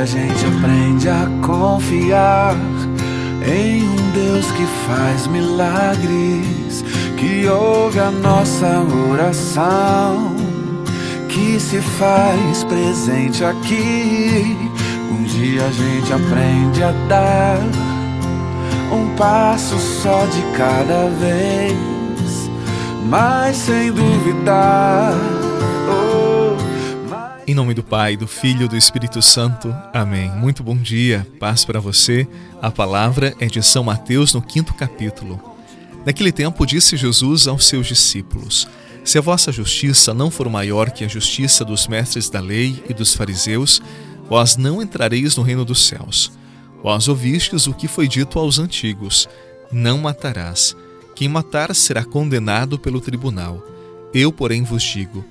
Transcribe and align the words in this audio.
a 0.00 0.04
gente 0.04 0.46
aprende 0.46 1.08
a 1.08 1.26
confiar 1.44 2.54
em 3.44 3.82
um 3.82 4.10
Deus 4.12 4.46
que 4.52 4.64
faz 4.86 5.26
milagres, 5.26 6.84
que 7.16 7.48
ouve 7.48 7.98
a 7.98 8.10
nossa 8.10 8.80
oração, 9.10 10.36
que 11.28 11.58
se 11.58 11.80
faz 11.80 12.62
presente 12.64 13.44
aqui. 13.44 14.56
Um 15.10 15.24
dia 15.24 15.66
a 15.66 15.70
gente 15.72 16.12
aprende 16.12 16.82
a 16.84 16.92
dar 17.08 17.58
um 18.92 19.16
passo 19.16 19.76
só 19.78 20.26
de 20.26 20.42
cada 20.56 21.08
vez, 21.18 22.50
mas 23.08 23.56
sem 23.56 23.90
duvidar. 23.90 25.37
Em 27.48 27.54
nome 27.54 27.72
do 27.72 27.82
Pai, 27.82 28.14
do 28.14 28.28
Filho 28.28 28.66
e 28.66 28.68
do 28.68 28.76
Espírito 28.76 29.22
Santo. 29.22 29.74
Amém. 29.90 30.30
Muito 30.32 30.62
bom 30.62 30.76
dia, 30.76 31.26
paz 31.40 31.64
para 31.64 31.80
você. 31.80 32.28
A 32.60 32.70
palavra 32.70 33.34
é 33.40 33.46
de 33.46 33.62
São 33.62 33.82
Mateus 33.82 34.34
no 34.34 34.42
quinto 34.42 34.74
capítulo. 34.74 35.40
Naquele 36.04 36.30
tempo 36.30 36.66
disse 36.66 36.94
Jesus 36.94 37.48
aos 37.48 37.64
seus 37.64 37.86
discípulos: 37.86 38.68
Se 39.02 39.16
a 39.16 39.22
vossa 39.22 39.50
justiça 39.50 40.12
não 40.12 40.30
for 40.30 40.46
maior 40.50 40.90
que 40.90 41.06
a 41.06 41.08
justiça 41.08 41.64
dos 41.64 41.88
mestres 41.88 42.28
da 42.28 42.38
lei 42.38 42.84
e 42.86 42.92
dos 42.92 43.14
fariseus, 43.14 43.80
vós 44.28 44.58
não 44.58 44.82
entrareis 44.82 45.34
no 45.34 45.42
reino 45.42 45.64
dos 45.64 45.86
céus. 45.86 46.30
Vós 46.82 47.08
ouvistes 47.08 47.66
o 47.66 47.72
que 47.72 47.88
foi 47.88 48.06
dito 48.06 48.38
aos 48.38 48.58
antigos: 48.58 49.26
Não 49.72 49.96
matarás. 49.96 50.76
Quem 51.16 51.30
matar 51.30 51.74
será 51.74 52.04
condenado 52.04 52.78
pelo 52.78 53.00
tribunal. 53.00 53.66
Eu, 54.12 54.30
porém, 54.30 54.64
vos 54.64 54.82
digo: 54.82 55.24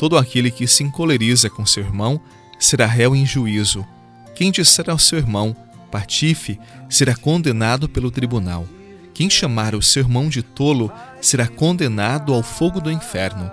todo 0.00 0.16
aquele 0.16 0.50
que 0.50 0.66
se 0.66 0.82
encoleriza 0.82 1.50
com 1.50 1.66
seu 1.66 1.84
irmão 1.84 2.18
será 2.58 2.86
réu 2.86 3.14
em 3.14 3.26
juízo. 3.26 3.86
Quem 4.34 4.50
disser 4.50 4.88
ao 4.88 4.98
seu 4.98 5.18
irmão, 5.18 5.54
patife, 5.90 6.58
será 6.88 7.14
condenado 7.14 7.86
pelo 7.86 8.10
tribunal. 8.10 8.64
Quem 9.12 9.28
chamar 9.28 9.74
o 9.74 9.82
seu 9.82 10.02
irmão 10.02 10.30
de 10.30 10.42
tolo 10.42 10.90
será 11.20 11.46
condenado 11.46 12.32
ao 12.32 12.42
fogo 12.42 12.80
do 12.80 12.90
inferno. 12.90 13.52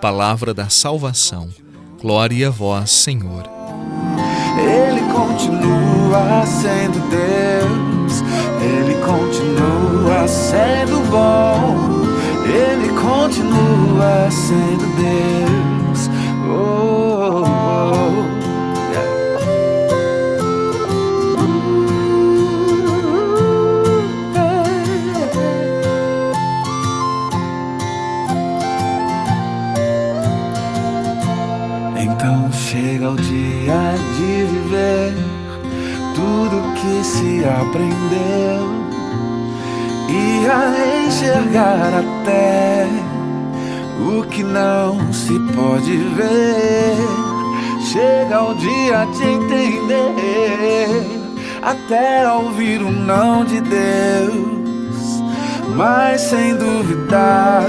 Palavra 0.00 0.52
da 0.52 0.68
salvação. 0.68 1.48
Glória 2.02 2.48
a 2.48 2.50
vós, 2.50 2.90
Senhor. 2.90 3.44
Ele 4.58 5.00
continua 5.12 6.44
sendo 6.44 7.08
Deus, 7.08 8.20
Ele 8.60 8.94
continua 8.96 10.26
sendo 10.26 11.08
bom, 11.08 12.02
Ele 12.48 12.88
continua 13.00 14.28
sendo 14.32 14.96
Deus. 14.96 15.73
Então 31.96 32.52
chega 32.52 33.10
o 33.10 33.16
dia 33.16 33.94
de 34.16 34.44
viver 34.44 35.14
tudo 36.14 36.62
que 36.74 37.04
se 37.04 37.44
aprendeu 37.44 38.84
e 40.08 40.46
a 40.46 41.06
enxergar 41.06 41.92
até 41.94 42.86
o 44.00 44.24
que 44.24 44.42
não 44.42 45.12
se 45.12 45.38
pode 45.54 45.96
ver. 45.96 46.96
Chega 47.92 48.42
o 48.42 48.54
dia 48.54 49.04
de 49.04 49.24
entender 49.24 50.88
até 51.62 52.26
ouvir 52.30 52.82
o 52.82 52.90
não 52.90 53.44
de 53.44 53.60
Deus, 53.60 55.22
mas 55.76 56.20
sem 56.20 56.56
duvidar. 56.56 57.62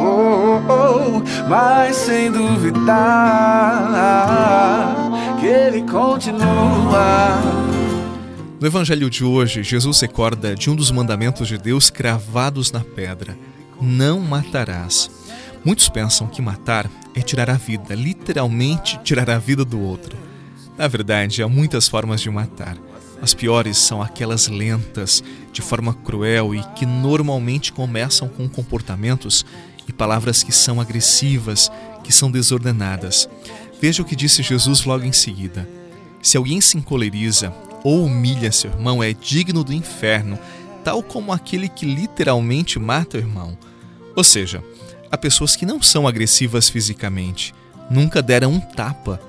Oh, 0.00 0.60
oh, 0.68 0.72
oh, 0.72 1.22
mas 1.48 1.96
sem 1.96 2.30
duvidar 2.30 3.88
que 5.40 5.46
ele 5.46 5.82
continua. 5.82 7.38
No 8.60 8.66
Evangelho 8.66 9.08
de 9.08 9.24
hoje, 9.24 9.62
Jesus 9.62 10.00
recorda 10.00 10.56
de 10.56 10.68
um 10.68 10.74
dos 10.74 10.90
mandamentos 10.90 11.46
de 11.46 11.56
Deus 11.56 11.90
cravados 11.90 12.72
na 12.72 12.80
pedra: 12.80 13.38
Não 13.80 14.18
matarás. 14.18 15.08
Muitos 15.68 15.90
pensam 15.90 16.26
que 16.26 16.40
matar 16.40 16.90
é 17.14 17.20
tirar 17.20 17.50
a 17.50 17.52
vida, 17.52 17.94
literalmente 17.94 18.98
tirar 19.04 19.28
a 19.28 19.36
vida 19.36 19.66
do 19.66 19.78
outro. 19.78 20.16
Na 20.78 20.88
verdade, 20.88 21.42
há 21.42 21.46
muitas 21.46 21.86
formas 21.86 22.22
de 22.22 22.30
matar. 22.30 22.78
As 23.20 23.34
piores 23.34 23.76
são 23.76 24.00
aquelas 24.00 24.48
lentas, 24.48 25.22
de 25.52 25.60
forma 25.60 25.92
cruel 25.92 26.54
e 26.54 26.62
que 26.74 26.86
normalmente 26.86 27.70
começam 27.70 28.30
com 28.30 28.48
comportamentos 28.48 29.44
e 29.86 29.92
palavras 29.92 30.42
que 30.42 30.52
são 30.52 30.80
agressivas, 30.80 31.70
que 32.02 32.14
são 32.14 32.30
desordenadas. 32.30 33.28
Veja 33.78 34.00
o 34.00 34.06
que 34.06 34.16
disse 34.16 34.42
Jesus 34.42 34.86
logo 34.86 35.04
em 35.04 35.12
seguida: 35.12 35.68
Se 36.22 36.38
alguém 36.38 36.62
se 36.62 36.78
encoleriza 36.78 37.52
ou 37.84 38.06
humilha 38.06 38.50
seu 38.52 38.70
irmão, 38.70 39.02
é 39.02 39.12
digno 39.12 39.62
do 39.62 39.74
inferno, 39.74 40.38
tal 40.82 41.02
como 41.02 41.30
aquele 41.30 41.68
que 41.68 41.84
literalmente 41.84 42.78
mata 42.78 43.18
o 43.18 43.20
irmão. 43.20 43.54
Ou 44.16 44.24
seja, 44.24 44.64
há 45.10 45.16
pessoas 45.16 45.56
que 45.56 45.66
não 45.66 45.82
são 45.82 46.06
agressivas 46.06 46.68
fisicamente, 46.68 47.54
nunca 47.90 48.22
deram 48.22 48.52
um 48.52 48.60
tapa, 48.60 49.20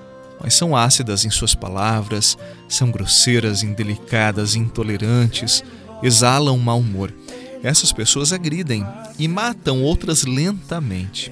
mas 0.42 0.54
são 0.54 0.76
ácidas 0.76 1.26
em 1.26 1.30
suas 1.30 1.54
palavras, 1.54 2.38
são 2.68 2.90
grosseiras, 2.92 3.62
indelicadas, 3.64 4.56
intolerantes, 4.56 5.64
exalam 6.02 6.58
mau 6.58 6.80
humor. 6.80 7.14
Essas 7.62 7.92
pessoas 7.92 8.32
agridem 8.32 8.86
e 9.18 9.28
matam 9.28 9.84
outras 9.84 10.24
lentamente. 10.24 11.32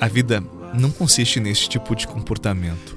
A 0.00 0.06
vida 0.06 0.42
não 0.72 0.90
consiste 0.90 1.40
neste 1.40 1.68
tipo 1.68 1.96
de 1.96 2.06
comportamento. 2.06 2.96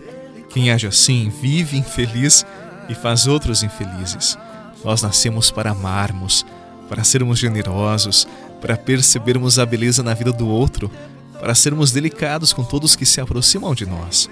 Quem 0.50 0.70
age 0.70 0.86
assim 0.86 1.32
vive 1.42 1.78
infeliz 1.78 2.46
e 2.88 2.94
faz 2.94 3.26
outros 3.26 3.64
infelizes. 3.64 4.38
Nós 4.84 5.02
nascemos 5.02 5.50
para 5.50 5.72
amarmos, 5.72 6.46
para 6.88 7.04
sermos 7.04 7.40
generosos, 7.40 8.28
para 8.64 8.78
percebermos 8.78 9.60
a 9.60 9.66
beleza 9.66 10.02
na 10.02 10.14
vida 10.14 10.32
do 10.32 10.48
outro, 10.48 10.90
para 11.38 11.54
sermos 11.54 11.92
delicados 11.92 12.54
com 12.54 12.64
todos 12.64 12.96
que 12.96 13.06
se 13.06 13.20
aproximam 13.20 13.76
de 13.76 13.86
nós. 13.86 14.30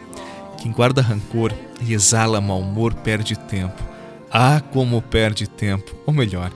Quem 0.58 0.72
guarda 0.72 1.02
rancor 1.02 1.53
e 1.81 1.94
exala 1.94 2.40
mau 2.40 2.62
humor 2.62 2.94
perde 2.94 3.38
tempo. 3.38 3.84
Ah, 4.31 4.62
como 4.72 5.02
perde 5.02 5.50
tempo! 5.50 5.94
Ou 6.06 6.14
melhor, 6.14 6.50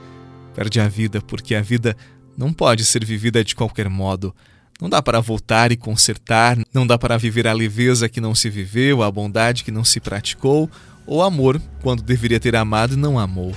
perde 0.56 0.80
a 0.80 0.88
vida, 0.88 1.19
porque 1.19 1.53
a 1.53 1.62
vida 1.62 1.97
não 2.38 2.53
pode 2.53 2.85
ser 2.85 3.03
vivida 3.03 3.44
de 3.44 3.53
qualquer 3.53 3.90
modo. 3.90 4.34
Não 4.80 4.90
dá 4.90 5.02
para 5.02 5.19
voltar 5.19 5.69
e 5.74 5.75
consertar, 5.75 6.58
não 6.74 6.88
dá 6.88 6.97
para 6.97 7.18
viver 7.18 7.46
a 7.46 7.52
leveza 7.52 8.08
que 8.08 8.22
não 8.22 8.34
se 8.34 8.50
viveu, 8.50 9.03
a 9.03 9.12
bondade 9.12 9.66
que 9.66 9.72
não 9.72 9.84
se 9.84 10.00
praticou, 10.00 10.72
ou 11.06 11.22
amor 11.22 11.62
quando 11.81 12.02
deveria 12.02 12.40
ter 12.40 12.56
amado 12.56 12.94
e 12.94 12.97
não 12.97 13.19
amou. 13.19 13.53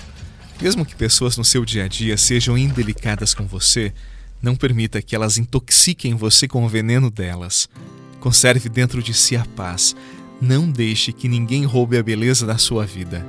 Mesmo 0.61 0.85
que 0.85 0.97
pessoas 0.97 1.37
no 1.37 1.45
seu 1.45 1.65
dia 1.65 1.85
a 1.85 1.89
dia 1.89 2.17
sejam 2.17 2.59
indelicadas 2.59 3.33
com 3.33 3.47
você, 3.47 3.93
não 4.43 4.55
permita 4.55 5.03
que 5.03 5.15
elas 5.15 5.39
intoxiquem 5.39 6.15
você 6.15 6.47
com 6.47 6.65
o 6.65 6.69
veneno 6.69 7.11
delas. 7.11 7.69
Conserve 8.21 8.69
dentro 8.69 9.03
de 9.03 9.15
si 9.15 9.37
a 9.37 9.45
paz. 9.57 9.95
Não 10.41 10.71
deixe 10.71 11.13
que 11.13 11.29
ninguém 11.29 11.65
roube 11.65 11.97
a 11.97 12.03
beleza 12.03 12.47
da 12.47 12.59
sua 12.59 12.87
vida. 12.87 13.25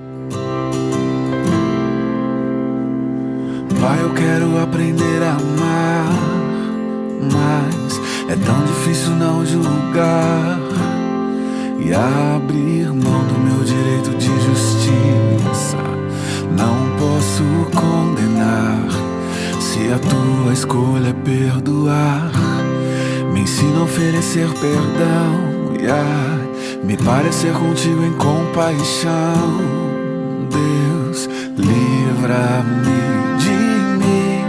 Pai, 3.79 4.01
eu 4.01 4.13
quero 4.13 4.61
aprender 4.61 5.23
a 5.23 5.37
amar, 5.37 6.13
mas 7.31 7.99
é 8.29 8.35
tão 8.45 8.65
difícil 8.65 9.11
não 9.15 9.45
julgar 9.45 10.59
e 11.79 11.93
abrir 11.93 12.91
mão 12.91 13.25
do 13.25 13.39
meu 13.39 13.63
direito 13.63 14.17
de 14.17 14.27
justiça. 14.27 15.77
Não 16.55 16.97
posso 16.97 17.43
a 17.77 18.08
tua 20.49 20.53
escolha 20.53 21.09
é 21.09 21.13
perdoar. 21.13 22.31
Me 23.31 23.41
ensina 23.41 23.79
a 23.79 23.83
oferecer 23.83 24.49
perdão 24.53 25.75
e 25.79 25.85
a 25.87 26.83
me 26.83 26.97
parecer 26.97 27.53
contigo 27.53 28.03
em 28.03 28.13
compaixão. 28.13 29.59
Deus, 30.49 31.29
livra-me 31.55 33.37
de 33.37 33.51
mim, 33.99 34.43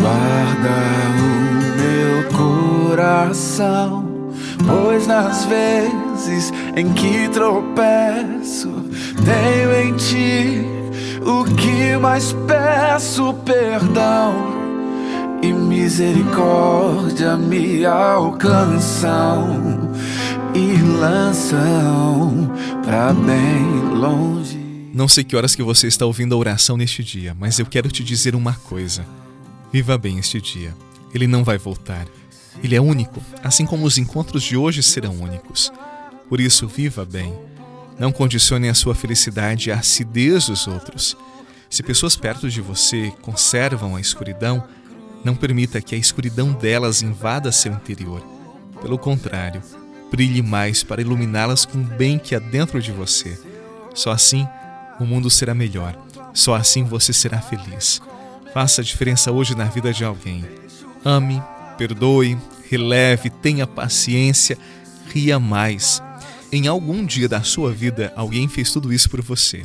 guarda 0.00 0.74
o 1.20 1.36
meu 1.78 2.88
coração, 2.96 4.04
pois 4.66 5.06
nas 5.06 5.44
vezes 5.44 6.52
em 6.74 6.92
que 6.92 7.28
tropeço, 7.28 8.70
tenho 9.24 9.72
em 9.74 9.96
ti 9.96 10.77
o 11.28 11.44
que 11.44 11.94
mais 11.98 12.32
peço 12.46 13.34
perdão 13.44 14.56
e 15.42 15.52
misericórdia 15.52 17.36
me 17.36 17.84
alcançam 17.84 19.92
e 20.54 20.72
lançam 20.98 22.50
pra 22.82 23.12
bem 23.12 23.94
longe. 23.94 24.56
Não 24.94 25.06
sei 25.06 25.22
que 25.22 25.36
horas 25.36 25.54
que 25.54 25.62
você 25.62 25.86
está 25.86 26.06
ouvindo 26.06 26.34
a 26.34 26.38
oração 26.38 26.78
neste 26.78 27.04
dia, 27.04 27.36
mas 27.38 27.58
eu 27.58 27.66
quero 27.66 27.90
te 27.90 28.02
dizer 28.02 28.34
uma 28.34 28.54
coisa. 28.54 29.04
Viva 29.70 29.98
bem 29.98 30.18
este 30.18 30.40
dia. 30.40 30.74
Ele 31.14 31.26
não 31.26 31.44
vai 31.44 31.58
voltar. 31.58 32.06
Ele 32.64 32.74
é 32.74 32.80
único, 32.80 33.22
assim 33.44 33.66
como 33.66 33.84
os 33.84 33.98
encontros 33.98 34.42
de 34.42 34.56
hoje 34.56 34.82
serão 34.82 35.14
únicos. 35.16 35.70
Por 36.26 36.40
isso, 36.40 36.66
viva 36.66 37.04
bem. 37.04 37.34
Não 37.98 38.12
condicione 38.12 38.68
a 38.68 38.74
sua 38.74 38.94
felicidade 38.94 39.72
à 39.72 39.78
acidez 39.78 40.46
dos 40.46 40.66
outros. 40.66 41.16
Se 41.68 41.82
pessoas 41.82 42.16
perto 42.16 42.48
de 42.48 42.60
você 42.60 43.12
conservam 43.20 43.96
a 43.96 44.00
escuridão, 44.00 44.64
não 45.24 45.34
permita 45.34 45.80
que 45.80 45.94
a 45.94 45.98
escuridão 45.98 46.52
delas 46.52 47.02
invada 47.02 47.50
seu 47.50 47.72
interior. 47.72 48.22
Pelo 48.80 48.98
contrário, 48.98 49.60
brilhe 50.10 50.42
mais 50.42 50.82
para 50.82 51.00
iluminá-las 51.00 51.64
com 51.66 51.78
o 51.78 51.84
bem 51.84 52.18
que 52.18 52.34
há 52.34 52.38
dentro 52.38 52.80
de 52.80 52.92
você. 52.92 53.38
Só 53.94 54.12
assim 54.12 54.46
o 55.00 55.04
mundo 55.04 55.28
será 55.28 55.54
melhor. 55.54 55.96
Só 56.32 56.54
assim 56.54 56.84
você 56.84 57.12
será 57.12 57.40
feliz. 57.40 58.00
Faça 58.54 58.80
a 58.80 58.84
diferença 58.84 59.32
hoje 59.32 59.54
na 59.54 59.64
vida 59.64 59.92
de 59.92 60.04
alguém. 60.04 60.44
Ame, 61.04 61.42
perdoe, 61.76 62.38
releve, 62.70 63.28
tenha 63.28 63.66
paciência, 63.66 64.56
ria 65.12 65.38
mais. 65.38 66.02
Em 66.50 66.66
algum 66.66 67.04
dia 67.04 67.28
da 67.28 67.42
sua 67.42 67.72
vida, 67.72 68.12
alguém 68.16 68.48
fez 68.48 68.72
tudo 68.72 68.92
isso 68.92 69.08
por 69.10 69.20
você. 69.20 69.62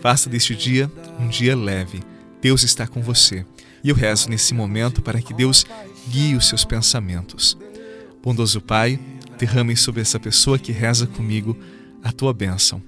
Faça 0.00 0.30
deste 0.30 0.54
dia 0.54 0.90
um 1.18 1.28
dia 1.28 1.56
leve. 1.56 2.02
Deus 2.40 2.62
está 2.62 2.86
com 2.86 3.02
você. 3.02 3.44
E 3.82 3.88
eu 3.90 3.94
rezo 3.94 4.30
nesse 4.30 4.54
momento 4.54 5.02
para 5.02 5.20
que 5.20 5.34
Deus 5.34 5.66
guie 6.08 6.34
os 6.34 6.48
seus 6.48 6.64
pensamentos. 6.64 7.56
Bondoso 8.22 8.60
Pai, 8.60 8.98
derrame 9.38 9.76
sobre 9.76 10.00
essa 10.00 10.18
pessoa 10.18 10.58
que 10.58 10.72
reza 10.72 11.06
comigo 11.06 11.56
a 12.02 12.10
tua 12.10 12.32
bênção 12.32 12.82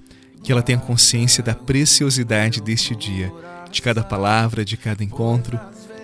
que 0.47 0.51
ela 0.53 0.61
tenha 0.61 0.79
consciência 0.79 1.43
da 1.43 1.53
preciosidade 1.53 2.61
deste 2.61 2.95
dia, 2.95 3.33
de 3.69 3.81
cada 3.81 4.01
palavra, 4.01 4.63
de 4.63 4.77
cada 4.77 5.03
encontro, 5.03 5.59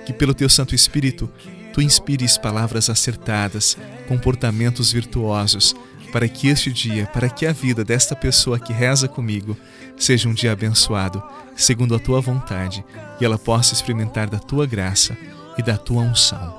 que 0.06 0.12
pelo 0.12 0.34
teu 0.34 0.50
Santo 0.50 0.76
Espírito 0.76 1.32
tu 1.72 1.82
inspires 1.82 2.38
palavras 2.38 2.90
acertadas, 2.90 3.78
comportamentos 4.06 4.92
virtuosos, 4.92 5.74
para 6.14 6.30
que 6.30 6.48
este 6.48 6.72
dia, 6.72 7.08
para 7.08 7.28
que 7.28 7.44
a 7.44 7.52
vida 7.52 7.84
desta 7.84 8.16
pessoa 8.16 8.60
que 8.60 8.72
reza 8.72 9.08
comigo 9.08 9.58
seja 9.98 10.30
um 10.30 10.34
dia 10.34 10.52
abençoado, 10.52 11.24
segundo 11.56 11.96
a 11.96 12.00
tua 12.00 12.22
vontade, 12.22 12.86
e 13.20 13.26
ela 13.26 13.40
possa 13.40 13.74
experimentar 13.74 14.30
da 14.30 14.38
tua 14.38 14.68
graça 14.68 15.18
e 15.58 15.64
da 15.64 15.76
tua 15.76 16.04
unção. 16.04 16.56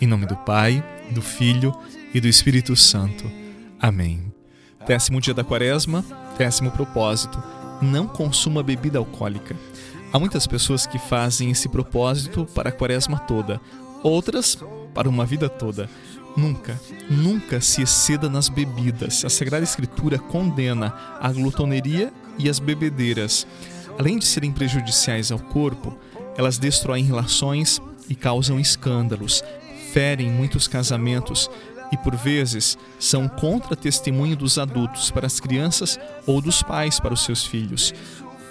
Em 0.00 0.08
nome 0.08 0.26
do 0.26 0.34
Pai, 0.38 0.84
do 1.12 1.22
Filho 1.22 1.72
e 2.12 2.20
do 2.20 2.26
Espírito 2.26 2.74
Santo. 2.74 3.30
Amém. 3.78 4.32
Décimo 4.84 5.20
dia 5.20 5.32
da 5.32 5.44
quaresma, 5.44 6.04
décimo 6.36 6.72
propósito: 6.72 7.40
não 7.80 8.08
consuma 8.08 8.60
bebida 8.60 8.98
alcoólica. 8.98 9.54
Há 10.12 10.18
muitas 10.18 10.48
pessoas 10.48 10.84
que 10.84 10.98
fazem 10.98 11.52
esse 11.52 11.68
propósito 11.68 12.44
para 12.52 12.70
a 12.70 12.72
quaresma 12.72 13.20
toda, 13.20 13.60
outras 14.02 14.58
para 14.92 15.08
uma 15.08 15.24
vida 15.24 15.48
toda. 15.48 15.88
Nunca, 16.36 16.78
nunca 17.08 17.60
se 17.60 17.82
exceda 17.82 18.28
nas 18.28 18.48
bebidas. 18.48 19.24
A 19.24 19.30
Sagrada 19.30 19.64
Escritura 19.64 20.18
condena 20.18 20.94
a 21.18 21.32
glutoneria 21.32 22.12
e 22.38 22.48
as 22.48 22.58
bebedeiras. 22.58 23.46
Além 23.98 24.18
de 24.18 24.26
serem 24.26 24.52
prejudiciais 24.52 25.32
ao 25.32 25.38
corpo, 25.38 25.98
elas 26.36 26.58
destroem 26.58 27.04
relações 27.04 27.80
e 28.08 28.14
causam 28.14 28.60
escândalos, 28.60 29.42
ferem 29.92 30.30
muitos 30.30 30.68
casamentos, 30.68 31.50
e 31.90 31.96
por 31.96 32.16
vezes 32.16 32.76
são 32.98 33.28
contra-testemunho 33.28 34.36
dos 34.36 34.58
adultos 34.58 35.10
para 35.10 35.26
as 35.26 35.40
crianças 35.40 35.98
ou 36.26 36.40
dos 36.40 36.62
pais 36.62 37.00
para 37.00 37.14
os 37.14 37.24
seus 37.24 37.44
filhos. 37.46 37.94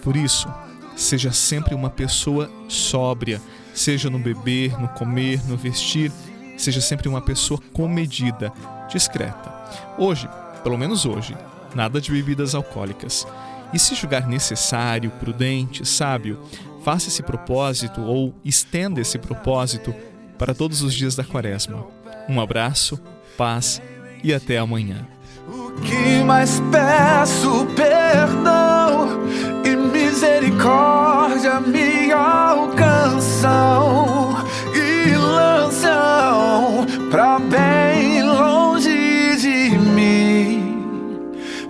Por 0.01 0.15
isso, 0.15 0.47
seja 0.95 1.31
sempre 1.31 1.75
uma 1.75 1.89
pessoa 1.89 2.49
sóbria, 2.67 3.41
seja 3.73 4.09
no 4.09 4.17
beber, 4.17 4.79
no 4.79 4.87
comer, 4.87 5.45
no 5.47 5.57
vestir, 5.57 6.11
seja 6.57 6.81
sempre 6.81 7.07
uma 7.07 7.21
pessoa 7.21 7.59
comedida, 7.73 8.51
discreta. 8.89 9.53
Hoje, 9.97 10.29
pelo 10.63 10.77
menos 10.77 11.05
hoje, 11.05 11.35
nada 11.73 11.99
de 12.01 12.11
bebidas 12.11 12.55
alcoólicas. 12.55 13.27
E 13.73 13.79
se 13.79 13.95
julgar 13.95 14.27
necessário, 14.27 15.11
prudente, 15.11 15.85
sábio, 15.85 16.39
faça 16.83 17.09
esse 17.09 17.23
propósito 17.23 18.01
ou 18.01 18.33
estenda 18.43 19.01
esse 19.01 19.17
propósito 19.17 19.93
para 20.37 20.53
todos 20.53 20.81
os 20.81 20.93
dias 20.93 21.15
da 21.15 21.23
quaresma. 21.23 21.85
Um 22.29 22.39
abraço 22.39 22.99
paz 23.37 23.81
e 24.23 24.33
até 24.33 24.57
amanhã. 24.57 25.07
O 25.47 25.71
que 25.81 26.23
mais 26.23 26.61
peço, 26.71 27.65
perdão 27.75 29.19
e 29.63 29.75
misericórdia 29.75 31.59
me 31.59 32.11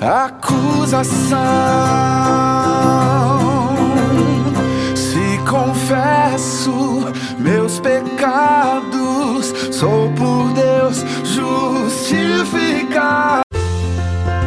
acusação. 0.06 1.36